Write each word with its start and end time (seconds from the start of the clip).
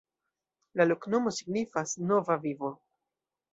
La 0.81 0.87
loknomo 0.91 1.35
signifas: 1.41 1.95
Nova 2.13 2.41
Vivo. 2.49 2.75